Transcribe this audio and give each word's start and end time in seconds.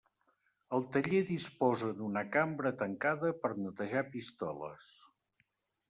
El 0.77 0.87
taller 0.95 1.19
disposa 1.27 1.91
d'una 1.99 2.25
cambra 2.37 2.73
tancada 2.83 3.33
per 3.45 3.55
netejar 3.63 4.05
pistoles. 4.19 4.93